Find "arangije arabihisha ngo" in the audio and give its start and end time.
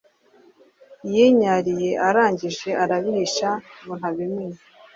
2.07-3.93